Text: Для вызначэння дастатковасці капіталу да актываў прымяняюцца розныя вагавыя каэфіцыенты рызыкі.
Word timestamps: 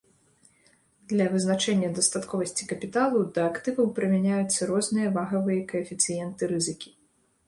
Для 1.09 1.25
вызначэння 1.33 1.89
дастатковасці 1.97 2.67
капіталу 2.71 3.19
да 3.35 3.41
актываў 3.49 3.91
прымяняюцца 3.99 4.61
розныя 4.71 5.13
вагавыя 5.19 5.61
каэфіцыенты 5.73 6.49
рызыкі. 6.55 6.89